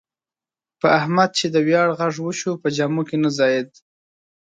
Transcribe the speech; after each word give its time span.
په 0.79 0.87
احمد 0.99 1.29
چې 1.37 1.45
د 1.49 1.55
بریا 1.65 1.83
غږ 1.99 2.15
وشو، 2.21 2.51
په 2.61 2.67
جامو 2.77 3.01
کې 3.07 3.17
نه 3.23 3.29
ځایېدا. 3.37 3.77